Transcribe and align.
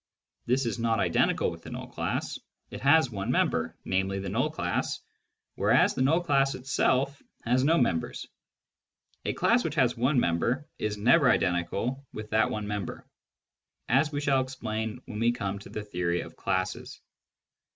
(This 0.47 0.65
is 0.65 0.79
not 0.79 0.99
identical 0.99 1.51
with 1.51 1.61
the 1.61 1.69
null 1.69 1.85
class: 1.85 2.39
it 2.71 2.81
has 2.81 3.11
one 3.11 3.29
member, 3.29 3.77
namely, 3.85 4.17
the 4.17 4.29
null 4.29 4.49
class, 4.49 4.99
whereas 5.53 5.93
the 5.93 6.01
null 6.01 6.21
class 6.21 6.55
itself 6.55 7.21
has 7.43 7.63
no 7.63 7.77
members. 7.77 8.25
A 9.25 9.33
class 9.33 9.63
which 9.63 9.75
has 9.75 9.95
one 9.95 10.19
member 10.19 10.67
is 10.79 10.97
never 10.97 11.29
identical 11.29 12.03
with 12.13 12.31
that 12.31 12.49
one 12.49 12.67
member, 12.67 13.07
as 13.87 14.11
we 14.11 14.21
shall 14.21 14.41
explain 14.41 14.99
when 15.05 15.19
we 15.19 15.31
come 15.33 15.59
to 15.59 15.69
the 15.69 15.83
theory 15.83 16.21
of 16.21 16.35
classes.) 16.35 16.99